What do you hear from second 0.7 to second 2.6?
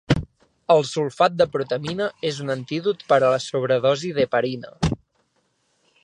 El sulfat de protamina és un